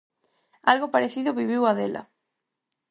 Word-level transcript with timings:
Algo 0.71 0.87
parecido 0.95 1.37
viviu 1.39 1.61
Adela. 1.65 2.03